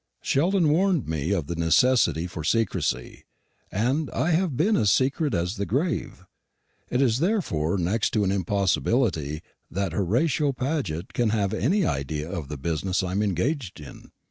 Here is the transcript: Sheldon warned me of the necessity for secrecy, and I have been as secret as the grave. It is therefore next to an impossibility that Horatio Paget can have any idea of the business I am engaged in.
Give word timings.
Sheldon 0.23 0.69
warned 0.69 1.07
me 1.07 1.29
of 1.31 1.45
the 1.45 1.55
necessity 1.55 2.25
for 2.25 2.43
secrecy, 2.43 3.23
and 3.71 4.09
I 4.09 4.31
have 4.31 4.57
been 4.57 4.75
as 4.75 4.91
secret 4.91 5.35
as 5.35 5.57
the 5.57 5.65
grave. 5.67 6.25
It 6.89 7.03
is 7.03 7.19
therefore 7.19 7.77
next 7.77 8.09
to 8.13 8.23
an 8.23 8.31
impossibility 8.31 9.43
that 9.69 9.93
Horatio 9.93 10.53
Paget 10.53 11.13
can 11.13 11.29
have 11.29 11.53
any 11.53 11.85
idea 11.85 12.27
of 12.27 12.47
the 12.47 12.57
business 12.57 13.03
I 13.03 13.11
am 13.11 13.21
engaged 13.21 13.79
in. 13.79 14.09